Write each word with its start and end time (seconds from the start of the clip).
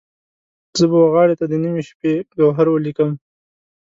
زه 0.77 0.85
به 0.89 0.97
وغاړې 1.05 1.35
ته 1.39 1.45
د 1.47 1.53
نیمې 1.63 1.83
شپې، 1.89 2.13
ګوهر 2.39 2.67
ولیکم 2.69 3.11